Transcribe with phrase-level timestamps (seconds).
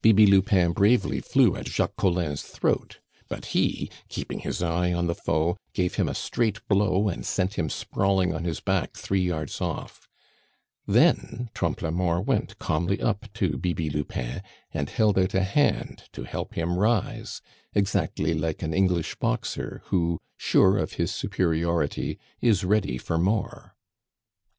[0.00, 5.14] Bibi Lupin bravely flew at Jacques Collin's throat; but he, keeping his eye on the
[5.14, 9.60] foe, gave him a straight blow, and sent him sprawling on his back three yards
[9.60, 10.08] off;
[10.86, 14.40] then Trompe la Mort went calmly up to Bibi Lupin,
[14.72, 17.42] and held out a hand to help him rise,
[17.74, 23.76] exactly like an English boxer who, sure of his superiority, is ready for more.